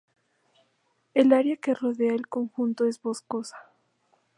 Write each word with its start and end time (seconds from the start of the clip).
El 1.13 1.31
área 1.31 1.57
que 1.57 1.75
rodea 1.75 2.13
al 2.13 2.27
conjunto 2.27 2.87
es 2.87 2.99
boscosa. 3.03 3.55